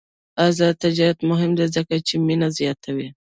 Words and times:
آزاد 0.47 0.75
تجارت 0.85 1.19
مهم 1.29 1.51
دی 1.57 1.65
ځکه 1.75 1.95
چې 2.07 2.13
مینه 2.25 2.47
زیاتوي. 2.57 3.07